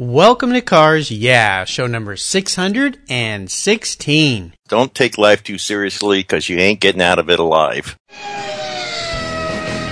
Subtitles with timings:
[0.00, 4.54] Welcome to Cars Yeah, show number 616.
[4.66, 7.98] Don't take life too seriously because you ain't getting out of it alive.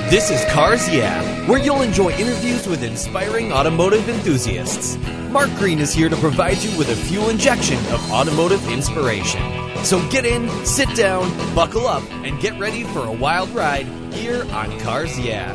[0.09, 4.97] This is Cars Yeah, where you'll enjoy interviews with inspiring automotive enthusiasts.
[5.29, 9.43] Mark Green is here to provide you with a fuel injection of automotive inspiration.
[9.85, 14.47] So get in, sit down, buckle up, and get ready for a wild ride here
[14.53, 15.55] on Cars Yeah.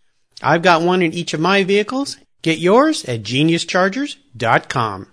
[0.43, 2.17] I've got one in each of my vehicles.
[2.41, 5.07] Get yours at geniuschargers.com.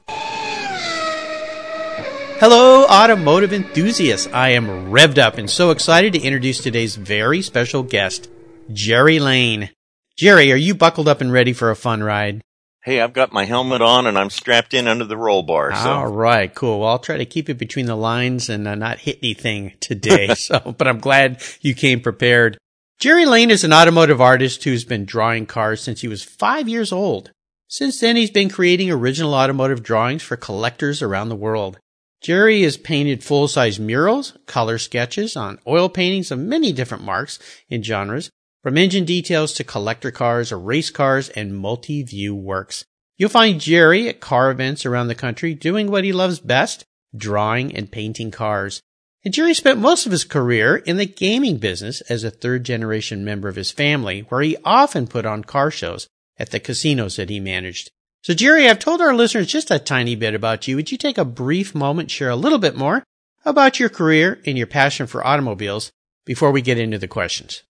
[2.40, 4.28] Hello, automotive enthusiasts.
[4.32, 8.30] I am revved up and so excited to introduce today's very special guest,
[8.72, 9.70] Jerry Lane.
[10.16, 12.40] Jerry, are you buckled up and ready for a fun ride?
[12.84, 15.74] Hey, I've got my helmet on and I'm strapped in under the roll bar.
[15.74, 15.90] So.
[15.90, 16.80] All right, cool.
[16.80, 20.28] Well, I'll try to keep it between the lines and uh, not hit anything today.
[20.34, 22.56] so, but I'm glad you came prepared.
[22.98, 26.90] Jerry Lane is an automotive artist who's been drawing cars since he was five years
[26.90, 27.30] old.
[27.68, 31.78] Since then, he's been creating original automotive drawings for collectors around the world.
[32.22, 37.38] Jerry has painted full-size murals, color sketches on oil paintings of many different marques
[37.70, 38.30] and genres,
[38.64, 42.84] from engine details to collector cars or race cars and multi-view works.
[43.16, 46.84] You'll find Jerry at car events around the country doing what he loves best,
[47.16, 48.82] drawing and painting cars.
[49.28, 53.26] And Jerry spent most of his career in the gaming business as a third generation
[53.26, 56.08] member of his family, where he often put on car shows
[56.38, 57.90] at the casinos that he managed.
[58.22, 60.76] So Jerry, I've told our listeners just a tiny bit about you.
[60.76, 63.04] Would you take a brief moment, share a little bit more
[63.44, 65.92] about your career and your passion for automobiles
[66.24, 67.64] before we get into the questions?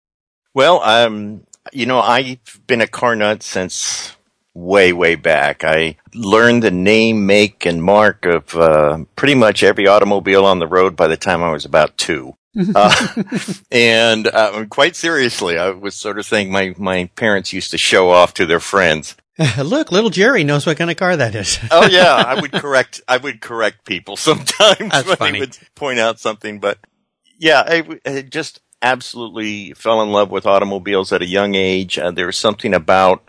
[0.54, 1.42] Well, um,
[1.72, 4.16] you know, I've been a car nut since
[4.58, 5.64] way, way back.
[5.64, 10.66] I learned the name, make, and marque of uh, pretty much every automobile on the
[10.66, 12.34] road by the time I was about two.
[12.74, 13.22] uh,
[13.70, 18.10] and uh, quite seriously, I was sort of saying my, my parents used to show
[18.10, 19.16] off to their friends.
[19.58, 21.60] Look, little Jerry knows what kind of car that is.
[21.70, 23.00] oh yeah, I would correct.
[23.06, 25.32] I would correct people sometimes That's when funny.
[25.32, 26.58] they would point out something.
[26.58, 26.78] But
[27.38, 31.98] yeah, I, I just absolutely fell in love with automobiles at a young age.
[31.98, 33.22] Uh, there was something about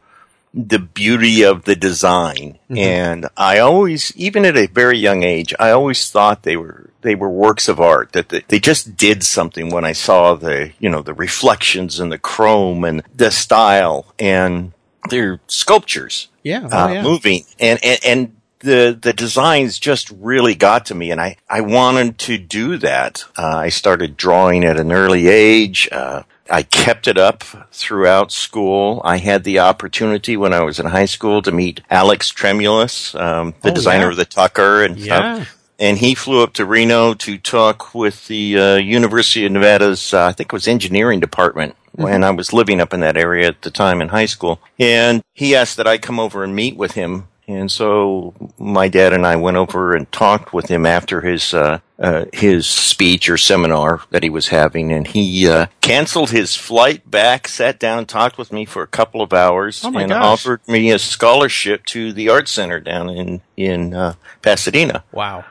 [0.53, 5.71] the beauty of the design, and I always, even at a very young age, I
[5.71, 8.13] always thought they were they were works of art.
[8.13, 12.11] That they, they just did something when I saw the you know the reflections and
[12.11, 14.73] the chrome and the style and
[15.09, 17.03] they're sculptures Yeah, oh, uh, yeah.
[17.03, 21.61] moving and, and and the the designs just really got to me and I I
[21.61, 23.23] wanted to do that.
[23.37, 25.87] Uh, I started drawing at an early age.
[25.91, 29.01] Uh, I kept it up throughout school.
[29.05, 33.53] I had the opportunity when I was in high school to meet Alex Tremulis, um,
[33.61, 34.11] the Oh, designer yeah.
[34.11, 35.35] of the Tucker and Yeah.
[35.35, 35.55] stuff.
[35.81, 40.25] And he flew up to Reno to talk with the uh, University of Nevada's, uh,
[40.25, 43.61] I think it was engineering department, when I was living up in that area at
[43.61, 44.59] the time in high school.
[44.77, 47.27] And he asked that I come over and meet with him.
[47.49, 51.79] And so my dad and I went over and talked with him after his uh,
[51.97, 57.09] uh, his speech or seminar that he was having, and he uh, canceled his flight
[57.09, 60.23] back, sat down, talked with me for a couple of hours, Oh and gosh.
[60.23, 64.13] offered me a scholarship to the art center down in in uh,
[64.43, 65.03] Pasadena.
[65.11, 65.43] Wow.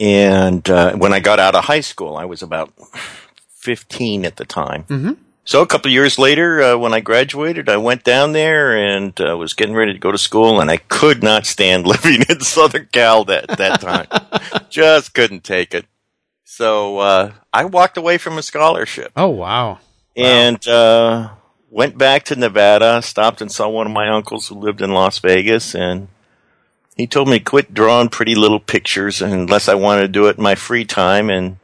[0.00, 2.72] And uh, when I got out of high school, I was about
[3.50, 4.82] 15 at the time.
[4.84, 5.12] Mm-hmm.
[5.46, 9.18] So a couple of years later, uh, when I graduated, I went down there and
[9.20, 12.40] uh, was getting ready to go to school, and I could not stand living in
[12.40, 14.06] Southern Cal that that time.
[14.68, 15.86] Just couldn't take it.
[16.44, 19.78] So uh, I walked away from a scholarship Oh, wow.
[20.16, 21.30] and uh,
[21.70, 23.00] went back to Nevada.
[23.02, 26.08] Stopped and saw one of my uncles who lived in Las Vegas, and
[26.96, 30.38] he told me to quit drawing pretty little pictures unless I wanted to do it
[30.38, 31.58] in my free time, and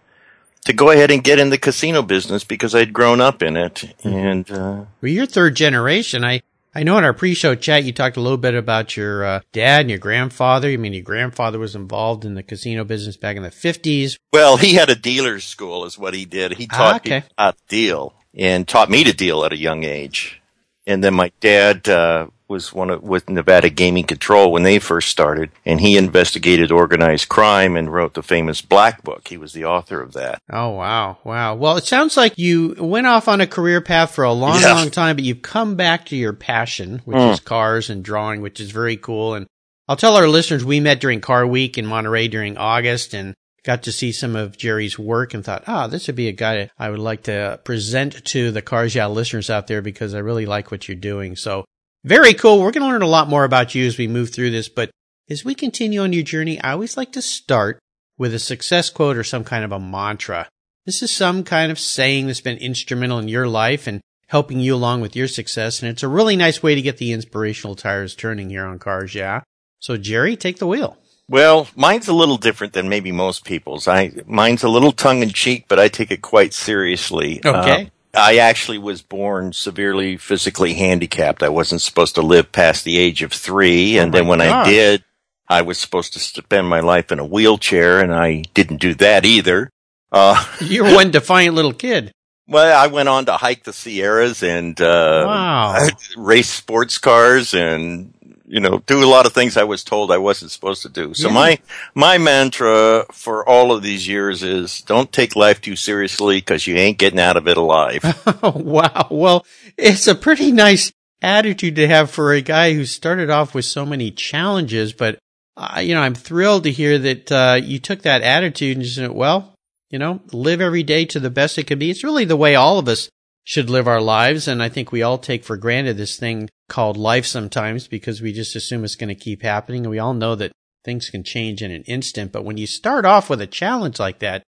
[0.65, 3.95] to go ahead and get in the casino business because I'd grown up in it.
[4.05, 6.25] And uh, Well, you're third generation.
[6.25, 6.43] I
[6.75, 9.83] I know in our pre-show chat you talked a little bit about your uh, dad
[9.83, 10.69] and your grandfather.
[10.69, 14.17] I mean, your grandfather was involved in the casino business back in the 50s.
[14.33, 16.53] Well, he had a dealer's school is what he did.
[16.55, 17.21] He Ah, taught okay.
[17.21, 20.41] people how to deal and taught me to deal at a young age.
[20.87, 25.09] And then my dad uh, was one of with Nevada Gaming Control when they first
[25.09, 29.27] started, and he investigated organized crime and wrote the famous Black Book.
[29.27, 30.39] He was the author of that.
[30.53, 31.19] Oh, wow.
[31.25, 31.55] Wow.
[31.57, 34.75] Well, it sounds like you went off on a career path for a long, Yeah.
[34.75, 37.33] long time, but you've come back to your passion, which Mm.
[37.33, 39.35] is cars and drawing, which is very cool.
[39.35, 39.47] And
[39.89, 43.35] I'll tell our listeners we met during Car Week in Monterey during August and
[43.65, 46.69] got to see some of Jerry's work and thought, ah, this would be a guy
[46.79, 50.47] I would like to present to the Cars Yeah listeners out there because I really
[50.47, 51.37] like what you're doing.
[51.37, 51.65] So
[52.05, 52.61] very cool.
[52.61, 54.91] We're going to learn a lot more about you as we move through this, but
[55.31, 57.79] as we continue on your journey, I always like to start
[58.19, 60.49] with a success quote or some kind of a mantra.
[60.85, 64.75] This is some kind of saying that's been instrumental in your life and helping you
[64.75, 65.81] along with your success.
[65.81, 69.15] And it's a really nice way to get the inspirational tires turning here on cars.
[69.15, 69.43] Yeah.
[69.79, 70.97] So Jerry, take the wheel.
[71.29, 73.87] Well, mine's a little different than maybe most people's.
[73.87, 77.41] I mine's a little tongue in cheek, but I take it quite seriously.
[77.45, 77.85] Okay.
[77.87, 81.43] Uh, I actually was born severely physically handicapped.
[81.43, 84.67] I wasn't supposed to live past the age of three, and Oh then when gosh.
[84.67, 85.05] I did,
[85.49, 89.25] I was supposed to spend my life in a wheelchair, and I didn't do that
[89.25, 89.71] either.
[90.11, 92.13] Uh, You're one defiant little kid.
[92.47, 95.87] well, I went on to hike the Sierras and uh, Wow.
[96.19, 98.13] race sports cars and
[98.53, 101.15] you know do a lot of things I was told I wasn't supposed to do.
[101.15, 101.35] So Yeah.
[101.35, 101.59] my
[101.95, 106.77] my mantra for all of these years is don't take life too seriously because you
[106.77, 108.03] ain't getting out of it alive.
[108.43, 109.07] Wow.
[109.11, 109.47] Well,
[109.79, 113.87] it's a pretty nice attitude to have for a guy who started off with so
[113.87, 114.93] many challenges.
[114.93, 115.19] But,
[115.57, 118.97] uh, you know, I'm thrilled to hear that uh, you took that attitude and just
[118.97, 119.55] said, well,
[119.91, 121.91] you know, live every day to the best it can be.
[121.91, 123.09] It's really the way all of us
[123.45, 124.47] should live our lives.
[124.47, 128.33] And I think we all take for granted this thing called life sometimes because we
[128.33, 129.83] just assume it's going to keep happening.
[129.83, 130.53] And we all know that
[130.85, 132.33] things can change in an instant.
[132.33, 134.43] But when you start off with a challenge like that,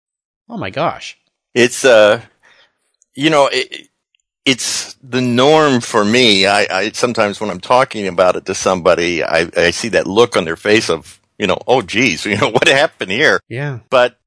[0.48, 1.18] oh my gosh.
[1.54, 2.20] it's uh
[3.14, 3.88] you know it,
[4.44, 6.46] it's the norm for me.
[6.46, 10.36] I, I sometimes when I'm talking about it to somebody, I, I see that look
[10.36, 13.40] on their face of you know oh geez you know what happened here.
[13.48, 13.80] Yeah.
[13.90, 14.18] but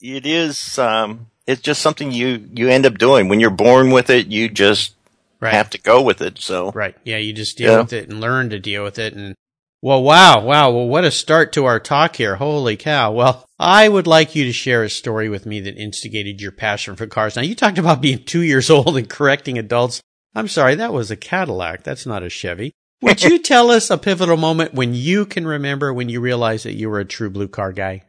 [0.00, 4.10] it is um it's just something you you end up doing when you're born with
[4.10, 4.94] it you just
[5.40, 5.52] Right.
[5.52, 6.94] have to go with it so Right.
[7.04, 7.80] Yeah, you just deal Yeah.
[7.82, 9.12] with it and learn to deal with it.
[9.14, 9.34] And
[9.82, 10.70] well, wow, wow.
[10.70, 12.36] Well, what a start to our talk here.
[12.36, 13.12] Holy cow.
[13.12, 16.96] Well, I would like you to share a story with me that instigated your passion
[16.96, 17.36] for cars.
[17.36, 20.00] Now, you talked about being two years old and correcting adults.
[20.34, 21.82] I'm sorry, that was a Cadillac.
[21.82, 22.72] That's not a Chevy.
[23.02, 26.72] Would you tell us a pivotal moment when you can remember when you realized that
[26.76, 28.04] you were a true blue car guy?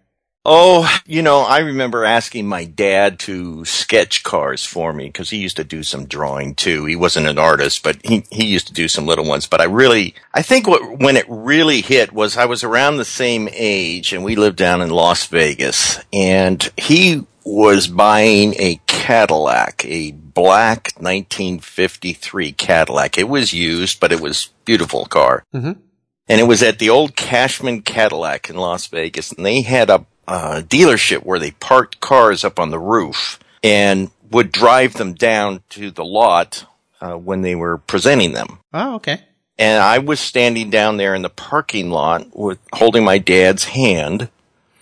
[0.46, 5.38] Oh you know i remember asking my dad to sketch cars for me because he
[5.38, 8.74] used to do some drawing too he wasn't an artist but he he used to
[8.74, 12.38] do some little ones but i really i think what when it really hit was
[12.38, 17.26] i was around the same age and we lived down in las vegas and he
[17.46, 23.20] was buying a Cadillac, a black 1953 Cadillac.
[23.20, 25.44] It was used, but it was beautiful car.
[25.54, 25.78] Mhm.
[26.28, 29.32] And it was at the old Cashman Cadillac in Las Vegas.
[29.32, 34.10] And they had a uh, dealership where they parked cars up on the roof and
[34.32, 36.66] would drive them down to the lot
[37.02, 39.22] uh, when they were presenting them Oh, okay.
[39.58, 44.30] and I was standing down there in the parking lot with holding my dad's hand.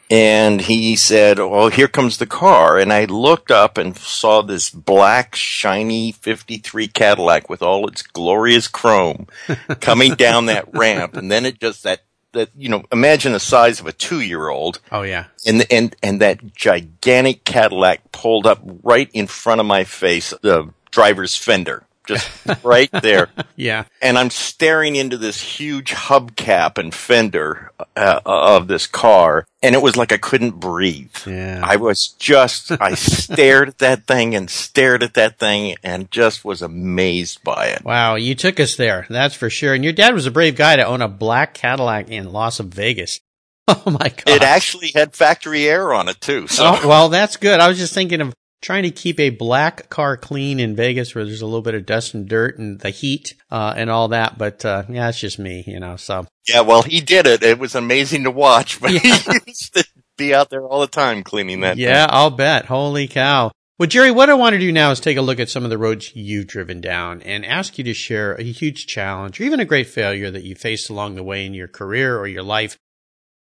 [0.10, 2.78] And he said, Well, here comes the car.
[2.78, 8.68] And I looked up and saw this black, shiny 53 Cadillac with all its glorious
[8.68, 9.26] chrome
[9.82, 11.16] coming down that ramp.
[11.16, 12.02] And then it just that,
[12.34, 15.26] that, you know, imagine the size of a two year old Oh, yeah.
[15.48, 20.70] and, and, and that gigantic Cadillac pulled up right in front of my face, the
[20.92, 22.30] driver's fender, just
[22.64, 23.86] right there Yeah.
[24.02, 29.82] and I'm staring into this huge hubcap and fender uh, of this car, and it
[29.82, 31.16] was like I couldn't breathe.
[31.26, 31.62] Yeah.
[31.64, 36.44] I was just, I stared at that thing and stared at that thing and just
[36.44, 37.84] was amazed by it.
[37.86, 39.06] Wow, you took us there.
[39.10, 39.74] That's for sure.
[39.74, 43.20] And your dad was a brave guy to own a black Cadillac in Las Vegas.
[43.66, 44.24] Oh my god.
[44.28, 46.48] It actually had factory air on it too.
[46.50, 47.62] So Oh, well, that's good.
[47.62, 48.34] I was just thinking of
[48.64, 51.86] trying to keep a black car clean in Vegas where there's a little bit of
[51.86, 54.38] dust and dirt and the heat, uh, and all that.
[54.40, 56.26] But, uh, yeah, it's just me, you know, so.
[56.50, 57.44] yeah, well, he did it.
[57.44, 59.00] It was amazing to watch, but Yeah.
[59.02, 59.86] he used to
[60.18, 61.78] be out there all the time cleaning that.
[61.78, 62.66] Yeah, I'll bet.
[62.66, 63.52] Holy cow.
[63.80, 65.70] Well, Jerry, what I want to do now is take a look at some of
[65.72, 69.60] the roads you've driven down and ask you to share a huge challenge or even
[69.60, 72.78] a great failure that you faced along the way in your career or your life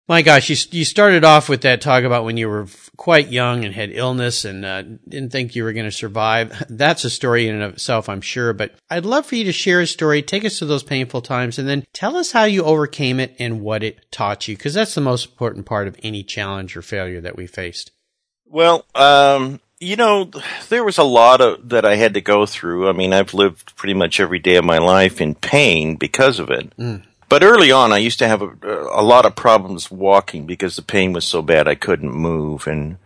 [0.08, 3.64] My gosh, you you started off with that talk about when you were quite young
[3.66, 6.64] and had illness and uh, didn't think you were going to survive.
[6.70, 8.54] That's a story in and of itself, I'm sure.
[8.54, 11.58] But I'd love for you to share a story, take us to those painful times,
[11.58, 14.94] and then tell us how you overcame it and what it taught you, because that's
[14.94, 17.90] the most important part of any challenge or failure that we faced.
[18.46, 20.30] Well, um, you know,
[20.70, 22.88] there was a lot of that I had to go through.
[22.88, 26.50] I mean, I've lived pretty much every day of my life in pain because of
[26.50, 26.74] it.
[26.78, 27.02] Mm.
[27.28, 30.82] But early on, I used to have a, a lot of problems walking because the
[30.82, 32.66] pain was so bad I couldn't move.
[32.66, 32.96] And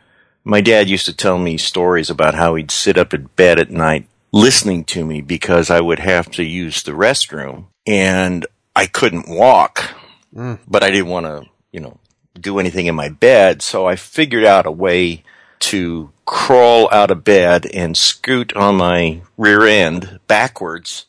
[0.44, 3.70] my dad used to tell me stories about how he'd sit up in bed at
[3.70, 9.28] night listening to me because I would have to use the restroom and I couldn't
[9.28, 9.90] walk,
[10.34, 10.58] mm.
[10.66, 11.98] but I didn't want to, you know,
[12.40, 13.60] do anything in my bed.
[13.60, 15.24] So I figured out a way
[15.60, 21.06] to crawl out of bed and scoot on my rear end backwards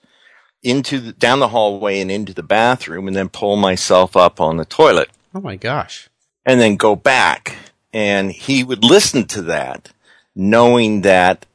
[0.63, 4.57] into the, down the hallway and into the bathroom and then pull myself up on
[4.57, 5.09] the toilet.
[5.35, 6.09] Oh my gosh.
[6.45, 7.55] And then go back.
[7.91, 9.91] And he would listen to that
[10.35, 11.45] knowing that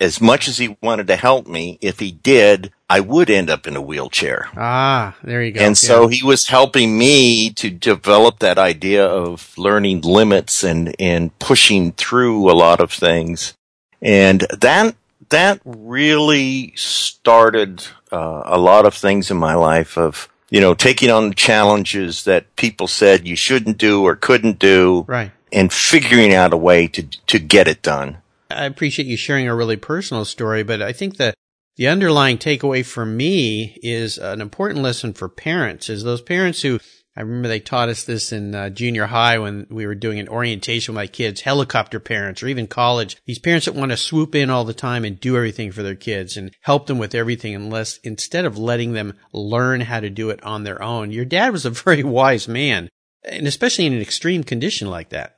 [0.00, 3.66] as much as he wanted to help me, if he did, I would end up
[3.66, 4.48] in a wheelchair.
[4.56, 5.60] Ah, there you go.
[5.60, 5.74] And yeah.
[5.74, 11.92] so he was helping me to develop that idea of learning limits and, and pushing
[11.92, 13.54] through a lot of things.
[14.02, 14.94] And that,
[15.30, 21.10] that really started uh, a lot of things in my life of, you know, taking
[21.10, 25.04] on challenges that people said you shouldn't do or couldn't do.
[25.08, 25.32] Right.
[25.52, 28.18] And figuring out a way to, to get it done.
[28.50, 31.32] I appreciate you sharing a really personal story, but I think the,
[31.76, 36.80] the underlying takeaway for me is an important lesson for parents is those parents who
[37.16, 40.28] I remember they taught us this in uh, junior high when we were doing an
[40.28, 43.16] orientation with my kids, helicopter parents or even college.
[43.24, 45.94] These parents that want to swoop in all the time and do everything for their
[45.94, 50.30] kids and help them with everything unless instead of letting them learn how to do
[50.30, 51.12] it on their own.
[51.12, 52.88] Your dad was a very wise man
[53.24, 55.36] and especially in an extreme condition like that.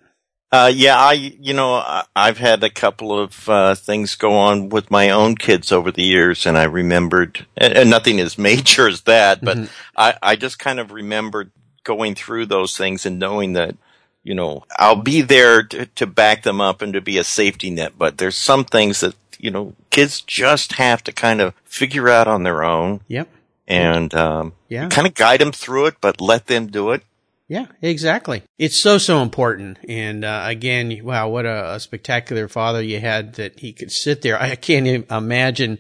[0.53, 4.91] Uh, yeah, I, you know, I've had a couple of uh, things go on with
[4.91, 9.03] my own kids over the years, and I remembered, and, and nothing as major as
[9.03, 9.73] that, but mm-hmm.
[9.97, 11.51] I, I just kind of remembered
[11.87, 13.77] going through those things and knowing that,
[14.25, 17.71] you know, I'll be there to, to back them up and to be a safety
[17.71, 17.93] net.
[17.97, 22.27] But there's some things that, you know, kids just have to kind of figure out
[22.27, 23.01] on their own.
[23.07, 23.29] Yep.
[23.69, 24.89] And, um, yeah.
[24.89, 27.03] kind of guide them through it, but let them do it.
[27.49, 28.43] Yeah, exactly.
[28.59, 29.79] It's so, so important.
[29.89, 34.23] And, uh, again, wow, what a, a, spectacular father you had that he could sit
[34.23, 34.41] there.
[34.41, 35.79] I can't even imagine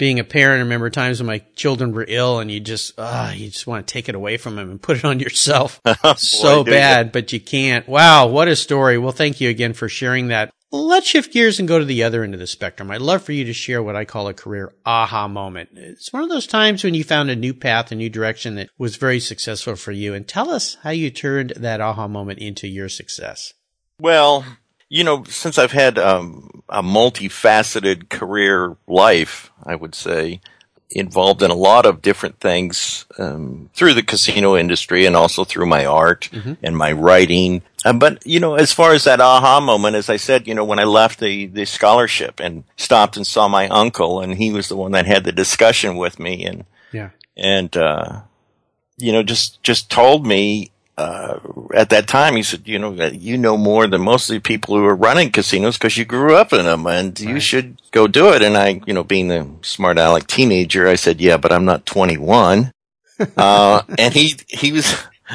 [0.00, 3.32] being a parent, I remember times when my children were ill and you just, ah,
[3.32, 5.80] you just want to take it away from them and put it on yourself.
[6.02, 7.86] Oh, so Boy, bad, but you can't.
[7.86, 8.28] Wow.
[8.28, 8.96] What a story.
[8.96, 10.50] Well, thank you again for sharing that.
[10.72, 12.90] Let's shift gears and go to the other end of the spectrum.
[12.90, 15.70] I'd love for you to share what I call a career aha moment.
[15.74, 18.70] It's one of those times when you found a new path, a new direction that
[18.78, 20.14] was very successful for you.
[20.14, 23.52] And tell us how you turned that aha moment into your success.
[23.98, 24.46] Well,
[24.90, 30.40] you know, since I've had um, a multifaceted career life, I would say,
[30.90, 35.66] involved in a lot of different things um, through the casino industry and also through
[35.66, 36.54] my art mm-hmm.
[36.64, 37.62] and my writing.
[37.84, 40.64] Uh, but you know, as far as that aha moment, as I said, you know,
[40.64, 44.68] when I left the the scholarship and stopped and saw my uncle, and he was
[44.68, 48.22] the one that had the discussion with me, and yeah, and uh,
[48.98, 51.40] you know, just just told me uh,
[51.74, 54.76] at that time, he said, you know, you know more than most of the people
[54.76, 57.28] who are running casinos because you grew up in them and right.
[57.28, 58.42] you should go do it.
[58.42, 61.86] And I, you know, being the smart aleck teenager, I said, yeah, but I'm not
[61.86, 62.72] 21.
[63.36, 64.94] uh, and he, he was,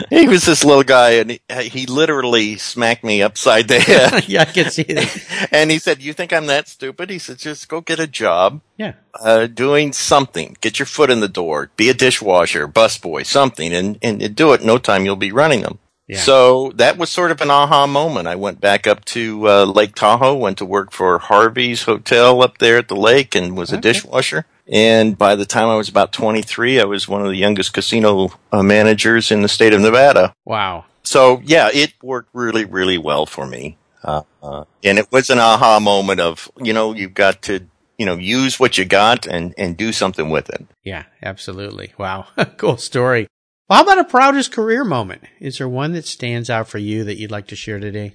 [0.09, 4.25] he was this little guy and he, he literally smacked me upside the head.
[4.27, 5.47] yeah, I can see that.
[5.51, 7.09] and he said, you think I'm that stupid?
[7.09, 8.61] He said, just go get a job.
[8.77, 8.93] Yeah.
[9.13, 10.57] Uh, doing something.
[10.61, 11.71] Get your foot in the door.
[11.77, 14.63] Be a dishwasher, busboy, something, and, and do it.
[14.63, 15.79] No time you'll be running them.
[16.07, 16.19] Yeah.
[16.19, 18.27] So that was sort of an aha moment.
[18.27, 22.59] I went back up to uh, Lake Tahoe, went to work for Harvey's Hotel up
[22.59, 23.79] there at the lake, and was okay.
[23.79, 24.45] a dishwasher.
[24.67, 28.29] And by the time I was about 23, I was one of the youngest casino
[28.51, 30.33] uh, managers in the state of Nevada.
[30.45, 30.85] Wow.
[31.03, 33.77] So yeah, it worked really, really well for me.
[34.03, 37.67] Uh, uh, and it was an aha moment of, you know, you've got to,
[37.97, 40.65] you know, use what you got and, and do something with it.
[40.83, 41.93] Yeah, absolutely.
[41.97, 42.27] Wow.
[42.57, 43.27] cool story.
[43.67, 45.23] Well, how about a proudest career moment?
[45.39, 48.13] Is there one that stands out for you that you'd like to share today?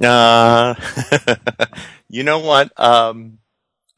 [0.00, 0.74] Uh,
[2.08, 2.78] you know what?
[2.78, 3.38] Um,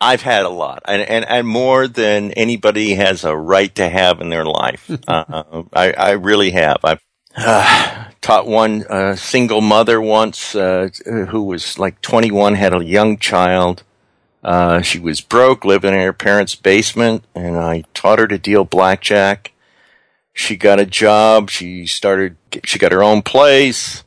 [0.01, 4.21] I've had a lot, and, and, and more than anybody has a right to have
[4.21, 4.91] in their life.
[5.09, 6.79] uh, I, I really have.
[6.85, 7.01] I've
[7.37, 13.19] uh, taught one uh, single mother once uh, who was like 21, had a young
[13.19, 13.83] child.
[14.43, 18.65] Uh, she was broke, living in her parents' basement, and I taught her to deal
[18.65, 19.53] blackjack.
[20.35, 21.49] She got a job.
[21.49, 22.37] She started.
[22.65, 24.04] She got her own place.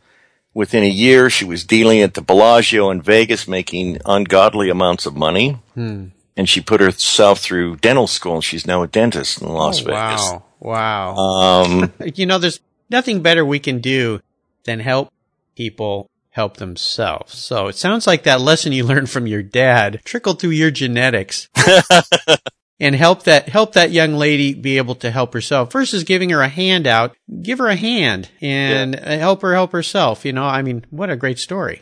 [0.58, 5.16] Within a year, she was dealing at the Bellagio in Vegas, making ungodly amounts of
[5.16, 5.60] money.
[5.76, 6.06] Hmm.
[6.36, 9.86] And she put herself through dental school, and she's now a dentist in Las Oh,
[9.86, 10.22] Vegas.
[10.32, 10.44] wow.
[10.60, 11.16] Wow.
[11.16, 12.60] Um, you know, there's
[12.90, 14.20] nothing better we can do
[14.64, 15.14] than help
[15.56, 17.38] people help themselves.
[17.38, 21.50] So it sounds like that lesson you learned from your dad trickled through your genetics
[22.80, 26.42] and help that, help that young lady be able to help herself versus giving her
[26.42, 27.16] a handout.
[27.42, 30.26] Give her a hand and uh help her help herself.
[30.26, 31.82] You know, I mean, what a great story.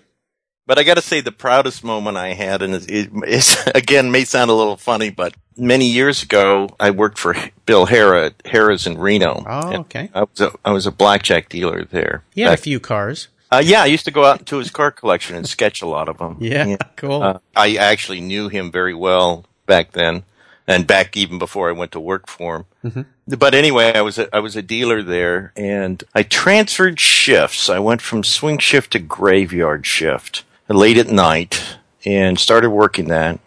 [0.68, 4.10] But I got to say, the proudest moment I had, and it, it is, again
[4.12, 7.36] may sound a little funny, but many years ago, I worked for
[7.68, 9.44] Bill Harrah at Harrah's in Reno.
[9.48, 10.10] Oh, okay.
[10.16, 12.24] I was a, I was a blackjack dealer there.
[12.34, 13.28] He had a few cars.
[13.52, 16.10] uh, yeah, I used to go out into his car collection and sketch a lot
[16.10, 16.38] of them.
[16.42, 16.78] Yeah.
[16.96, 17.22] Cool.
[17.22, 20.24] Uh, I actually knew him very well back then,
[20.68, 22.66] and back even before I went to work for him.
[22.84, 23.36] Mm-hmm.
[23.36, 27.70] But anyway, I was a, I was a dealer there, and I transferred shifts.
[27.70, 33.40] I went from swing shift to graveyard shift late at night, and started working that.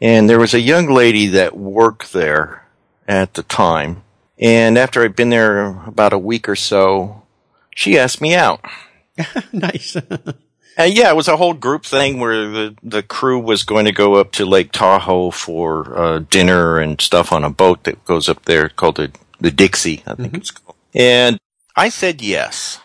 [0.00, 2.66] And there was a young lady that worked there
[3.06, 4.02] at the time,
[4.38, 7.22] and after I'd been there about a week or so,
[7.74, 8.64] she asked me out.
[9.52, 9.96] nice.
[10.76, 13.92] And yeah, it was a whole group thing where the, the crew was going to
[13.92, 18.28] go up to Lake Tahoe for uh, dinner and stuff on a boat that goes
[18.28, 20.76] up there called the, the Dixie, I think it's called.
[20.94, 21.38] And
[21.76, 22.80] I said yes.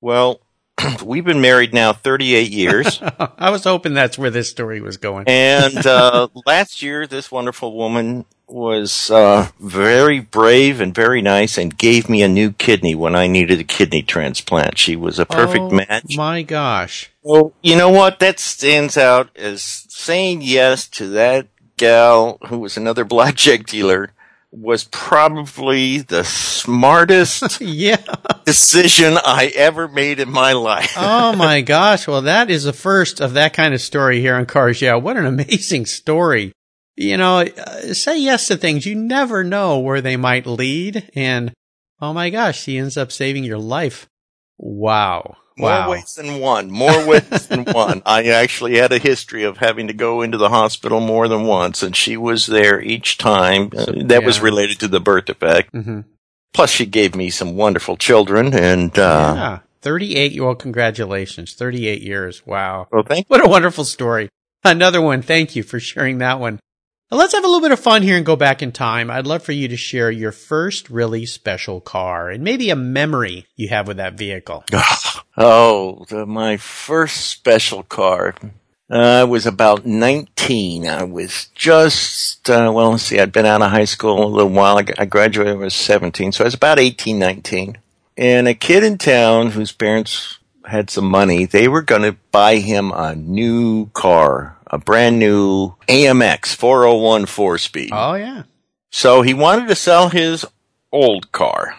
[0.00, 0.40] Well,
[1.04, 3.00] we've been married now 38 years.
[3.38, 5.24] I was hoping that's where this story was going.
[5.28, 11.76] and uh, last year, this wonderful woman was uh, very brave and very nice and
[11.76, 14.78] gave me a new kidney when I needed a kidney transplant.
[14.78, 16.16] She was a perfect Oh, match.
[16.16, 17.10] My gosh.
[17.22, 18.18] Well, you know what?
[18.20, 24.10] That stands out as saying yes to that gal who was another blackjack dealer
[24.50, 27.96] was probably the smartest Yeah.
[28.46, 30.94] decision I ever made in my life.
[30.96, 32.08] Oh my gosh.
[32.08, 34.94] Well, that is the first of that kind of story here on Cars Yeah.
[34.94, 36.52] What an amazing story.
[36.98, 38.84] You know, uh, say yes to things.
[38.84, 41.10] You never know where they might lead.
[41.14, 41.52] And
[42.00, 44.08] oh my gosh, he ends up saving your life.
[44.58, 45.36] Wow.
[45.56, 45.90] More Wow.
[45.90, 46.70] ways than one.
[46.70, 48.02] More ways than one.
[48.06, 51.82] I actually had a history of having to go into the hospital more than once,
[51.82, 53.70] and she was there each time.
[53.76, 55.70] Uh, that was related to the birth defect.
[55.72, 56.00] hmm
[56.54, 59.58] Plus, she gave me some wonderful children, and uh, yeah.
[59.82, 60.58] 38 year old.
[60.58, 61.54] Congratulations.
[61.54, 62.44] 38 years.
[62.46, 62.88] Wow.
[62.90, 64.28] well, thank What a wonderful story.
[64.64, 65.22] Another one.
[65.22, 66.58] Thank you for sharing that one.
[67.10, 69.10] Let's have a little bit of fun here and go back in time.
[69.10, 73.46] I'd love for you to share your first really special car and maybe a memory
[73.56, 74.64] you have with that vehicle.
[75.40, 78.34] Oh, my first special car.
[78.90, 80.84] Uh, I was about 19.
[80.84, 84.50] I was just, uh, well, let's see, I'd been out of high school a little
[84.50, 84.78] while.
[84.78, 87.78] I, I graduated when I was 17, so I was about 18, 19.
[88.16, 92.56] And a kid in town whose parents had some money, they were going to buy
[92.56, 97.90] him a new car, a brand new AMX 401 four speed.
[97.92, 98.44] Oh, yeah.
[98.90, 100.44] So he wanted to sell his
[100.92, 101.76] old car.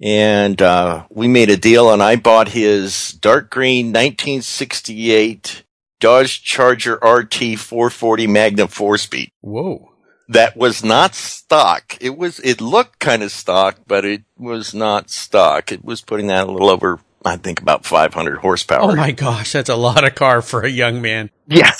[0.00, 5.64] And uh, we made a deal, and I bought his dark green 1968
[6.00, 9.32] Dodge Charger RT 440 Magnum 4 speed.
[9.40, 9.92] Whoa.
[10.28, 11.96] That was not stock.
[12.00, 15.72] It was, it looked kind of stock, but it was not stock.
[15.72, 18.92] It was putting out a little over, I think, about 500 horsepower.
[18.92, 19.52] Oh, my gosh.
[19.52, 21.30] That's a lot of car for a young man.
[21.48, 21.72] Yeah.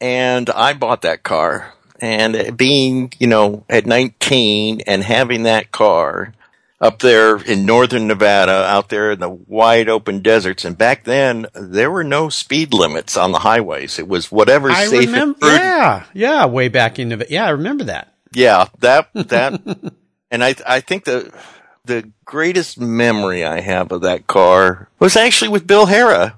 [0.00, 1.74] And I bought that car.
[2.00, 6.32] And being, you know, at 19 and having that car
[6.80, 10.64] up there in northern Nevada, out there in the wide open deserts.
[10.64, 13.98] And back then, there were no speed limits on the highways.
[13.98, 15.46] It was whatever I safe remember.
[15.46, 16.04] Yeah.
[16.14, 16.46] Yeah.
[16.46, 18.14] Way back in the, yeah, I remember that.
[18.32, 19.60] Yeah, that, that,
[20.30, 21.30] and I, I think the,
[21.84, 26.34] the greatest memory I have of that car was actually with Bill Harrah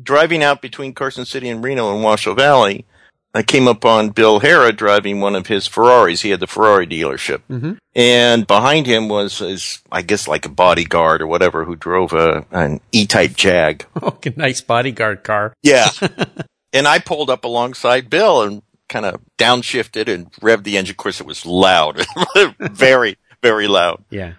[0.00, 2.86] driving out between Carson City and Reno and Washoe Valley.
[3.34, 6.20] I came upon Bill Harrah driving one of his Ferraris.
[6.20, 7.40] He had the Ferrari dealership.
[7.50, 7.78] Mhm.
[7.94, 12.44] And behind him was his, I guess like a bodyguard or whatever who drove a,
[12.50, 13.86] an E-type Jag.
[14.02, 15.54] Oh, nice bodyguard car.
[15.62, 15.88] Yeah.
[16.72, 20.92] and I pulled up alongside Bill and kind of downshifted and revved the engine.
[20.92, 22.04] Of course, it was loud,
[22.60, 24.04] very, very loud.
[24.10, 24.34] Yeah.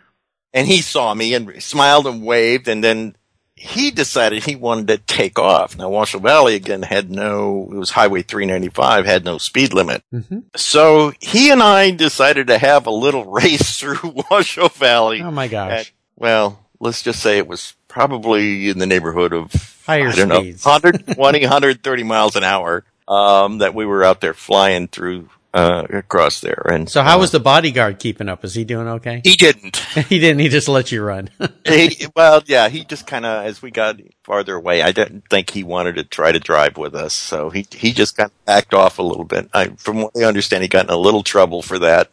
[0.54, 2.68] And he saw me and smiled and waved.
[2.68, 3.16] And then
[3.64, 5.78] he decided he wanted to take off.
[5.78, 10.04] Now, Washoe Valley again had no, it was Highway 395, had no speed limit.
[10.12, 14.00] hmm So he and I decided to have a little race through
[14.30, 15.22] Washoe Valley.
[15.22, 15.72] Oh, my gosh.
[15.72, 19.52] At- well, let's just say it was probably in the neighborhood of
[19.86, 20.66] Higher I don't speeds.
[20.66, 22.84] know, 120, 130 miles an hour.
[23.06, 26.66] Um, that we were out there flying through uh, across there.
[26.70, 28.44] And So how uh, was the bodyguard keeping up?
[28.44, 29.22] Is he doing okay?
[29.24, 29.78] he didn't.
[30.10, 30.40] he didn't.
[30.40, 31.30] He just let you run.
[31.66, 35.52] he, well, yeah, he just kind of as we got farther away, I didn't think
[35.52, 38.74] he wanted to try to drive with us, so he he just kind of backed
[38.74, 39.50] off a little bit.
[39.54, 42.10] I, from what I understand, he got in a little trouble for that,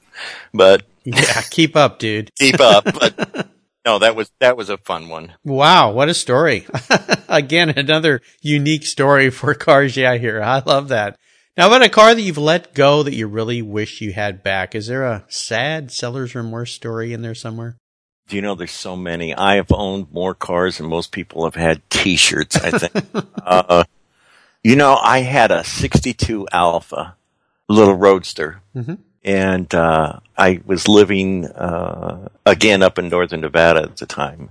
[0.52, 2.30] but yeah, keep up, dude.
[2.36, 2.84] keep up.
[2.84, 3.48] But
[3.86, 5.34] no, that was that was a fun one.
[5.44, 6.66] Wow, what a story.
[7.28, 9.96] Again, another unique story for cars.
[9.96, 10.42] Yeah, here.
[10.42, 11.18] I love that.
[11.56, 14.74] Now, about a car that you've let go that you really wish you had back,
[14.74, 17.76] is there a sad seller's remorse story in there somewhere?
[18.28, 19.34] Do you know there's so many?
[19.34, 22.56] I have owned more cars than most people have had T-shirts.
[22.56, 23.06] I think.
[23.44, 23.84] uh,
[24.62, 27.16] you know, I had a '62 Alfa,
[27.68, 28.98] little roadster, Mhm.
[29.24, 34.50] and uh, I was living uh, again up in northern Nevada at the time,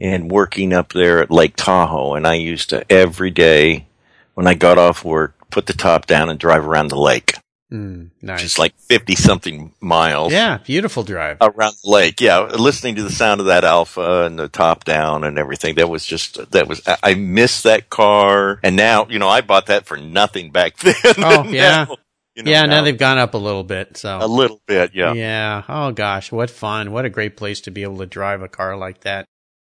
[0.00, 2.14] and working up there at Lake Tahoe.
[2.14, 3.86] And I used to every day
[4.34, 7.34] when I got off work put the top down and drive around the lake,
[7.72, 8.42] Mm, nice.
[8.42, 11.38] just like fifty something miles yeah, beautiful drive.
[11.40, 12.20] around the lake.
[12.20, 15.76] Yeah, listening to the sound of that Alfa and the top down and everything.
[15.76, 16.82] That was just that was.
[17.02, 20.94] I- miss that car, and now you know I bought that for nothing back then.
[21.18, 21.84] Oh, yeah.
[21.88, 21.96] now,
[22.34, 23.96] you know, yeah, now they've gone up a little bit.
[23.96, 24.90] So a little bit.
[24.94, 25.12] Yeah.
[25.14, 25.62] Yeah.
[25.68, 26.90] Oh gosh, what fun!
[26.92, 29.24] What a great place to be able to drive a car like that.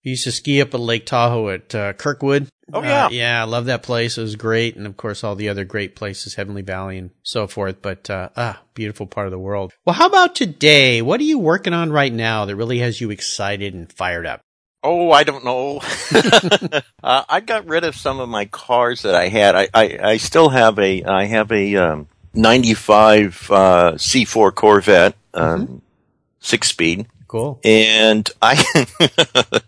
[0.07, 2.49] I used to ski up at Lake Tahoe at uh, Kirkwood.
[2.73, 3.09] Oh, Uh, yeah.
[3.11, 4.17] yeah, I love that place.
[4.19, 7.47] It was great, and of course all the other great places, Heavenly Valley and so
[7.47, 7.83] forth.
[7.83, 9.73] But uh, ah, beautiful part of the world.
[9.85, 11.03] Well, how about today?
[11.03, 14.41] What are you working on right now that really has you excited and fired up?
[14.83, 15.81] Oh, I don't know.
[17.03, 19.55] uh, I got rid of some of my cars that I had.
[19.55, 25.83] I, I, I still have a I have a um, 95 uh, C4 Corvette, um,
[26.41, 27.07] six speed.
[27.29, 27.61] Cool.
[27.63, 28.57] and I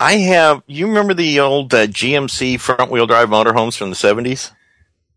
[0.00, 4.50] I have you remember the old uh, GMC front wheel drive motorhomes from the 70s?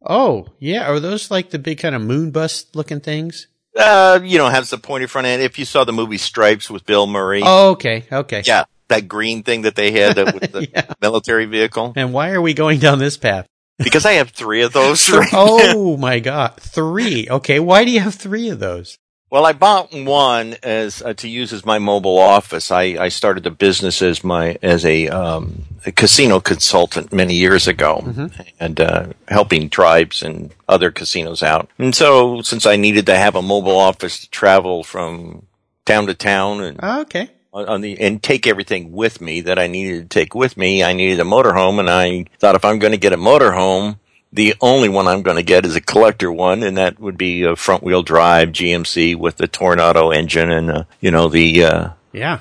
[0.06, 3.48] Oh yeah, are those like the big kind of moon bus looking things?
[3.76, 5.42] Uh, you know, has the pointy front end.
[5.42, 8.44] If you saw the movie Stripes with Bill Murray, Oh, okay, okay.
[8.46, 10.86] yeah, that green thing that they had uh, with the Yeah.
[11.02, 11.94] military vehicle.
[11.96, 13.48] And why are we going down this path?
[13.80, 15.10] Because I have three of those.
[15.12, 15.40] right now.
[15.48, 17.28] oh my god, three.
[17.30, 18.98] Okay, why do you have three of those?
[19.34, 22.70] Well, I bought one as uh, to use as my mobile office.
[22.70, 27.68] I, I started the business as my as a, um, a casino consultant many years
[27.68, 31.68] ago, and uh, helping tribes and other casinos out.
[31.80, 35.48] And so, since I needed to have a mobile office to travel from
[35.84, 37.32] town to town and Oh, okay.
[37.52, 40.84] on on the and take everything with me that I needed to take with me.
[40.84, 43.98] I needed a motorhome, and I thought if I'm going to get a motorhome,
[44.34, 47.44] the only one I'm going to get is a collector one, and that would be
[47.44, 51.90] a front wheel drive GMC with the Toronado engine and uh, you know the uh,
[52.12, 52.40] Yeah.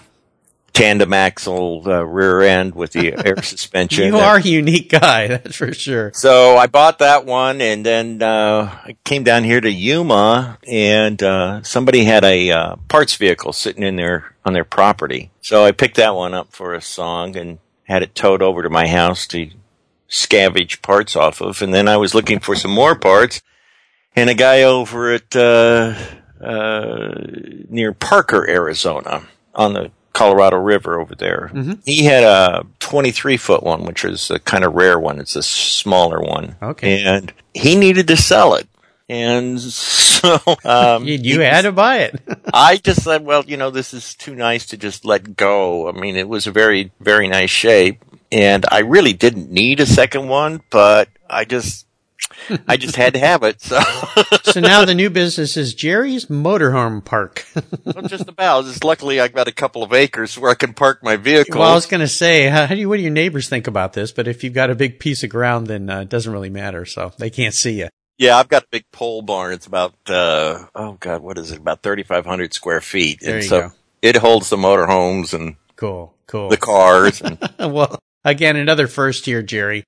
[0.72, 4.07] tandem axle uh, rear end with the air suspension.
[4.07, 6.12] You are a unique guy, that's for sure.
[6.14, 11.22] So I bought that one, and then uh, I came down here to Yuma, and
[11.22, 15.31] uh, somebody had a uh, parts vehicle sitting in their on their property.
[15.42, 18.70] So I picked that one up for a song and had it towed over to
[18.70, 19.50] my house to
[20.12, 21.62] scavenge parts off of.
[21.62, 23.40] And then I was looking for some more parts,
[24.14, 25.94] and a guy over at uh,
[26.40, 27.14] uh,
[27.68, 29.22] near Parker, Arizona,
[29.55, 31.51] on the Colorado River over there.
[31.87, 35.18] He had a 23 foot one, which is a kind of rare one.
[35.18, 36.57] It's a smaller one.
[36.62, 37.03] Okay.
[37.03, 38.68] And he needed to sell it.
[39.09, 42.20] And so, um, You, you had to buy it.
[42.53, 45.88] I just said, well, you know, this is too nice to just let go.
[45.88, 48.05] I mean, it was a very, very nice shape.
[48.33, 51.87] And I really didn't need a second one, but I just,
[52.66, 53.61] I just had to have it.
[53.61, 53.79] So,
[54.42, 57.45] so now the new business is Jerry's Motorhome Park.
[57.85, 58.64] well, just about.
[58.64, 61.61] Just luckily I've got a couple of acres where I can park my vehicle.
[61.61, 63.92] well, I was going to say, how, do you, what do your neighbors think about
[63.92, 64.12] this?
[64.12, 66.87] But if you've got a big piece of ground, then uh, it doesn't really matter.
[66.87, 67.88] So they can't see you.
[68.18, 69.53] Yeah, I've got a big pole barn.
[69.53, 71.59] It's about uh oh god, what is it?
[71.59, 73.18] About thirty five hundred square feet.
[73.21, 73.73] There and you so go.
[74.01, 76.49] it holds the motorhomes and Cool, cool.
[76.49, 79.85] the cars and well, again, another first here, Jerry,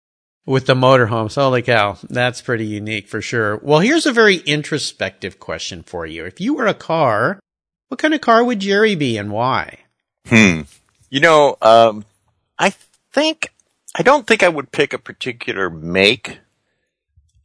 [0.47, 1.35] with the motorhomes.
[1.35, 1.99] Holy cow.
[2.09, 3.59] That's pretty unique for sure.
[3.63, 6.25] Well, here's a very introspective question for you.
[6.25, 7.41] If you were a car,
[7.89, 9.79] what kind of car would Jerry be and why?
[10.27, 10.63] hmm.
[11.11, 12.05] You know, um
[12.59, 12.71] I
[13.13, 13.53] think
[13.95, 16.41] I don't think I would pick a particular make.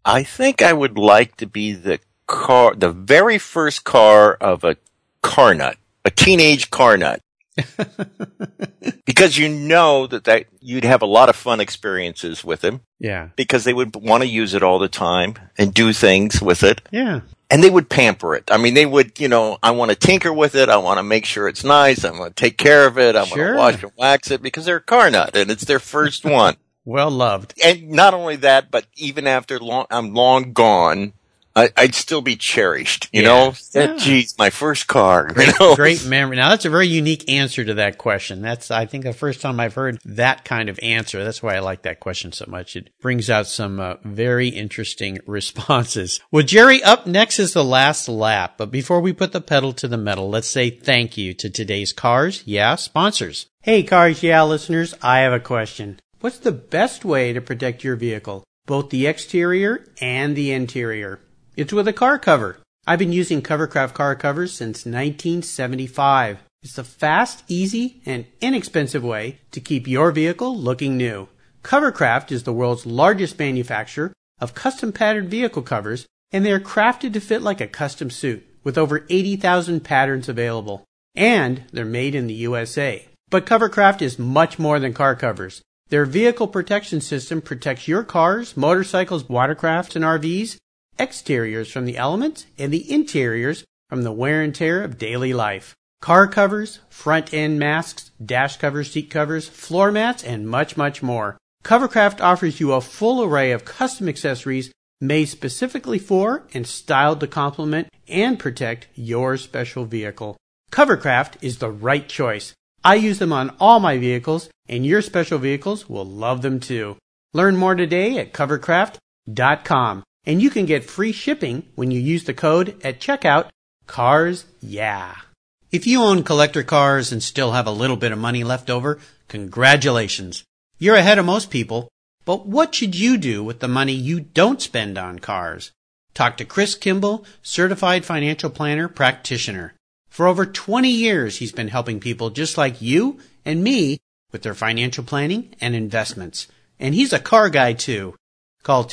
[0.03, 4.77] I think I would like to be the car the very first car of a
[5.21, 5.77] car nut.
[6.05, 7.21] A teenage car nut.
[9.05, 12.81] because you know that, that you'd have a lot of fun experiences with him.
[13.01, 13.29] Yeah.
[13.37, 16.81] because they would want to use it all the time and do things with it.
[16.91, 17.21] Yeah.
[17.49, 18.43] And they would pamper it.
[18.51, 20.67] I mean, they would, you know, I want to tinker with it.
[20.69, 22.03] I want to make sure it's nice.
[22.03, 23.15] I want to take care of it.
[23.15, 23.53] I want Sure.
[23.53, 26.57] to wash and wax it because they're a car nut and it's their first one.
[26.85, 27.53] Well loved.
[27.63, 31.13] And not only that, but even after long, I'm long gone,
[31.59, 33.09] I, I'd still be cherished.
[33.11, 33.27] You Yeah.
[33.27, 33.95] know, Yeah.
[33.97, 35.27] geez, my first car.
[35.29, 35.75] you Great, know?
[35.75, 36.37] great memory.
[36.37, 38.41] Now that's a very unique answer to that question.
[38.41, 41.23] That's, I think, the first time I've heard that kind of answer.
[41.23, 42.75] That's why I like that question so much.
[42.75, 46.19] It brings out some uh, very interesting responses.
[46.31, 48.55] Well, Jerry, up next is the last lap.
[48.57, 51.93] But before we put the pedal to the metal, let's say thank you to today's
[51.93, 53.47] Cars Yeah sponsors.
[53.61, 55.99] Hey, Cars Yeah listeners, I have a question.
[56.21, 61.19] What's the best way to protect your vehicle, both the exterior and the interior?
[61.55, 62.59] It's with a car cover.
[62.85, 66.39] I've been using Covercraft car covers since 1975.
[66.61, 71.27] It's a fast, easy, and inexpensive way to keep your vehicle looking new.
[71.63, 77.13] Covercraft is the world's largest manufacturer of custom patterned vehicle covers, and they are crafted
[77.13, 80.85] to fit like a custom suit with over 80,000 patterns available.
[81.15, 83.07] And they're made in the USA.
[83.29, 85.61] But Covercraft is much more than car covers.
[85.89, 90.57] Their vehicle protection system protects your cars, motorcycles, watercrafts, and RVs
[90.99, 95.75] exteriors from the elements and the interiors from the wear and tear of daily life.
[96.01, 101.37] Car covers, front end masks, dash covers, seat covers, floor mats, and much, much more.
[101.63, 107.27] Covercraft offers you a full array of custom accessories made specifically for and styled to
[107.27, 110.37] complement and protect your special vehicle.
[110.71, 112.53] Covercraft is the right choice.
[112.83, 116.97] I use them on all my vehicles, and your special vehicles will love them too.
[117.33, 122.33] Learn more today at covercraft.com, and you can get free shipping when you use the
[122.33, 123.49] code at checkout
[123.87, 125.25] CARS YEAH.
[125.71, 128.99] If you own collector cars and still have a little bit of money left over,
[129.27, 130.43] congratulations.
[130.77, 131.89] You're ahead of most people.
[132.25, 135.71] But what should you do with the money you don't spend on cars?
[136.13, 139.73] Talk to Chris Kimball, certified financial planner practitioner.
[140.09, 143.99] For over 20 years, he's been helping people just like you and me
[144.31, 146.47] with their financial planning and investments.
[146.79, 148.15] And he's a car guy too.
[148.63, 148.83] Call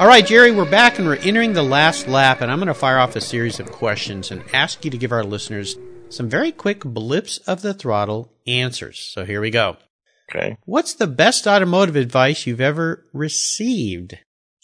[0.00, 2.74] All right, Jerry, we're back and we're entering the last lap, and I'm going to
[2.74, 5.76] fire off a series of questions and ask you to give our listeners
[6.10, 8.98] some very quick blips of the throttle answers.
[8.98, 9.76] So here we go.
[10.30, 10.56] Okay.
[10.64, 14.18] What's the best automotive advice you've ever received?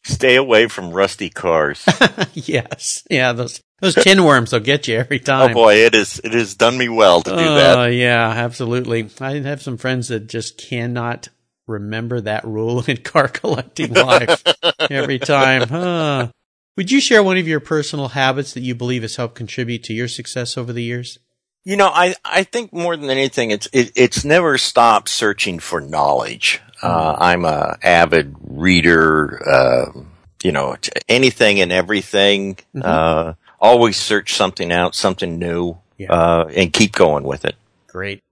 [0.04, 1.84] Stay away from rusty cars.
[2.34, 3.04] yes.
[3.10, 5.50] Yeah, those those tin worms will get you every oh, time.
[5.50, 6.20] oh boy, it is.
[6.22, 7.88] It has done me well to do Oh, that.
[7.88, 9.10] yeah, absolutely.
[9.20, 11.28] I have some friends that just cannot
[11.66, 14.42] remember that rule in car collecting life
[14.90, 15.68] every time.
[15.68, 16.28] Huh.
[16.76, 19.94] Would you share one of your personal habits that you believe has helped contribute to
[19.94, 21.18] your success over the years?
[21.66, 25.80] You know, I, I think more than anything, it's it, it's never stopped searching for
[25.80, 26.60] knowledge.
[26.80, 29.42] Uh, I'm a avid reader.
[29.44, 30.00] Uh,
[30.44, 30.76] you know,
[31.08, 32.58] anything and everything.
[32.80, 36.12] Uh, always search something out, something new, Yeah.
[36.12, 37.56] uh, and keep going with it.
[37.88, 38.22] Great.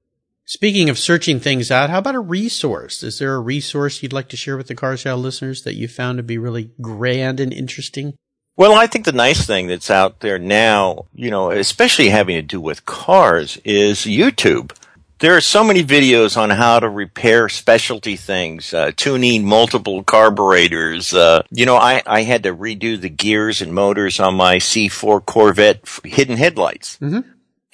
[0.44, 3.02] Speaking of searching things out, how about a resource?
[3.02, 5.88] Is there a resource you'd like to share with the Cars Yeah listeners that you
[5.88, 8.14] found to be really grand and interesting?
[8.56, 12.42] Well, I think the nice thing that's out there now, you know, especially having to
[12.42, 14.70] do with cars, is YouTube.
[15.18, 21.14] There are so many videos on how to repair specialty things, uh, tuning multiple carburetors.
[21.14, 25.24] Uh, you know, I, I had to redo the gears and motors on my C4
[25.24, 26.98] Corvette hidden headlights.
[27.00, 27.24] Mhm.